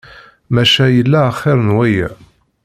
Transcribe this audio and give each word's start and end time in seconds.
Maca 0.53 0.85
yella 0.95 1.19
axir 1.29 1.59
n 1.63 1.69
waya. 1.77 2.09